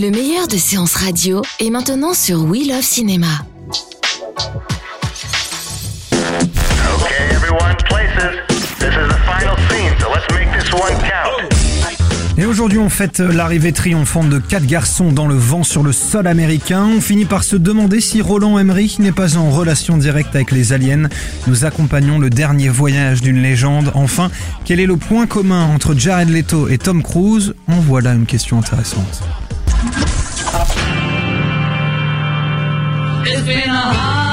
[0.00, 3.26] Le meilleur de séances radio est maintenant sur We Love Cinéma.
[6.94, 8.38] Okay, everyone, places.
[8.78, 11.50] This is the final scene, so let's make this one count.
[12.38, 16.26] Et aujourd'hui, on fête l'arrivée triomphante de quatre garçons dans le vent sur le sol
[16.26, 16.86] américain.
[16.96, 20.72] On finit par se demander si Roland Emmerich n'est pas en relation directe avec les
[20.72, 21.10] aliens.
[21.46, 23.92] Nous accompagnons le dernier voyage d'une légende.
[23.94, 24.30] Enfin,
[24.64, 27.54] quel est le point commun entre Jared Leto et Tom Cruise?
[27.68, 29.22] En voilà une question intéressante.
[33.32, 34.29] It's been a hard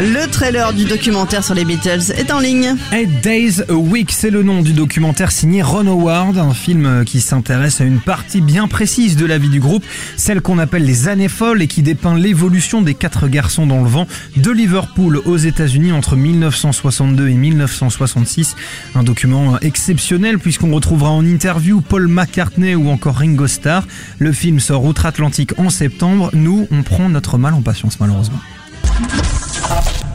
[0.00, 2.76] Le trailer du documentaire sur les Beatles est en ligne.
[2.92, 7.20] Eight Days a Week, c'est le nom du documentaire signé Ron Howard, un film qui
[7.20, 9.84] s'intéresse à une partie bien précise de la vie du groupe,
[10.16, 13.88] celle qu'on appelle les années folles et qui dépeint l'évolution des quatre garçons dans le
[13.88, 18.54] vent de Liverpool aux États-Unis entre 1962 et 1966.
[18.94, 23.84] Un document exceptionnel puisqu'on retrouvera en interview Paul McCartney ou encore Ringo Starr.
[24.20, 26.30] Le film sort outre-Atlantique en septembre.
[26.34, 28.38] Nous, on prend notre mal en patience malheureusement.
[29.68, 30.07] ครับ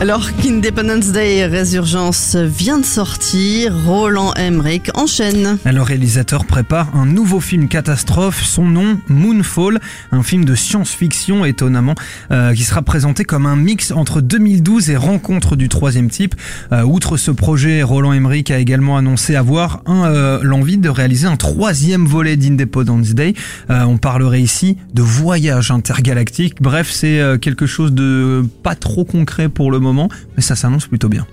[0.00, 5.58] Alors qu'Independence Day Résurgence vient de sortir, Roland Emmerich enchaîne.
[5.64, 9.80] Le réalisateur prépare un nouveau film catastrophe, son nom Moonfall,
[10.12, 11.96] un film de science-fiction étonnamment,
[12.30, 16.36] euh, qui sera présenté comme un mix entre 2012 et Rencontre du troisième type.
[16.70, 21.36] Euh, outre ce projet, Roland Emmerich a également annoncé avoir euh, l'envie de réaliser un
[21.36, 23.34] troisième volet d'Independence Day.
[23.68, 26.62] On parlerait ici de voyage intergalactique.
[26.62, 29.87] Bref, c'est quelque chose de pas trop concret pour le moment,
[30.36, 31.26] mais ça s'annonce plutôt bien.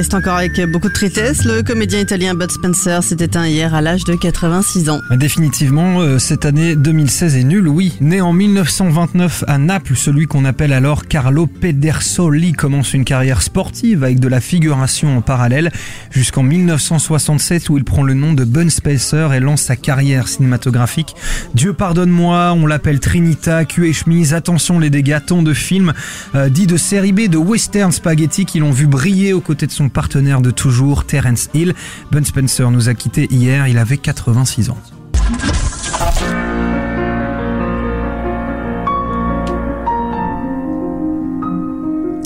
[0.00, 3.82] C'est encore avec beaucoup de tristesse, le comédien italien Bud Spencer s'est éteint hier à
[3.82, 5.00] l'âge de 86 ans.
[5.10, 7.92] Définitivement, euh, cette année 2016 est nulle, oui.
[8.00, 14.02] Né en 1929 à Naples, celui qu'on appelle alors Carlo Pedersoli commence une carrière sportive
[14.02, 15.70] avec de la figuration en parallèle
[16.10, 21.14] jusqu'en 1967 où il prend le nom de Bud Spencer et lance sa carrière cinématographique.
[21.54, 25.92] Dieu pardonne-moi, on l'appelle Trinita, cul et chemise, attention les dégâts, tant de films
[26.34, 29.72] euh, dits de série B, de western spaghetti qui l'ont vu briller aux côtés de
[29.72, 31.74] son partenaire de toujours, Terence Hill.
[32.10, 34.78] Bud Spencer nous a quittés hier, il avait 86 ans.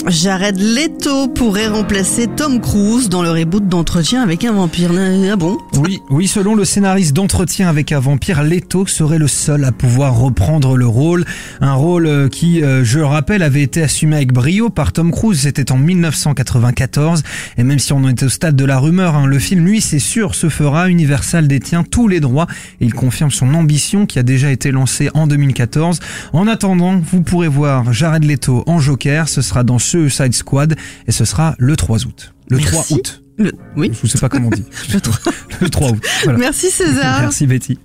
[0.09, 4.91] Jared Leto pourrait remplacer Tom Cruise dans le reboot d'entretien avec un vampire.
[5.31, 5.59] Ah bon?
[5.75, 10.17] Oui, oui, selon le scénariste d'entretien avec un vampire, Leto serait le seul à pouvoir
[10.17, 11.25] reprendre le rôle.
[11.61, 15.11] Un rôle euh, qui, euh, je le rappelle, avait été assumé avec brio par Tom
[15.11, 15.41] Cruise.
[15.41, 17.23] C'était en 1994.
[17.59, 19.81] Et même si on en était au stade de la rumeur, hein, le film, lui,
[19.81, 20.89] c'est sûr, se fera.
[20.89, 22.47] Universal détient tous les droits
[22.81, 26.01] il confirme son ambition qui a déjà été lancée en 2014.
[26.33, 29.29] En attendant, vous pourrez voir Jared Leto en Joker.
[29.29, 29.79] Ce sera dans
[30.09, 30.77] Suicide Squad
[31.07, 32.33] et ce sera le 3 août.
[32.49, 32.71] Le Merci.
[32.73, 33.23] 3 août.
[33.39, 33.91] Le- Oui.
[33.93, 34.65] Je ne sais pas comment on dit.
[34.93, 35.19] Le 3.
[35.61, 36.05] Le 3 août.
[36.25, 36.39] Voilà.
[36.39, 37.21] Merci César.
[37.23, 37.79] Merci Betty.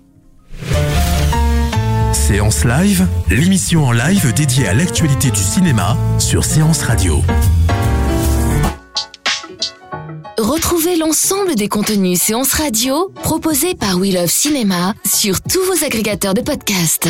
[2.14, 7.22] Séance Live, l'émission en live dédiée à l'actualité du cinéma sur Séance Radio.
[10.38, 16.34] Retrouvez l'ensemble des contenus séances radio proposés par We Love Cinéma sur tous vos agrégateurs
[16.34, 17.10] de podcasts.